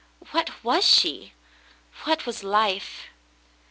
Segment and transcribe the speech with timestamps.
[0.31, 1.33] What was she?
[2.05, 3.05] What was life